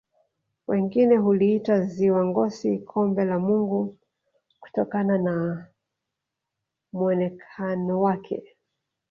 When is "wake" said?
8.01-8.43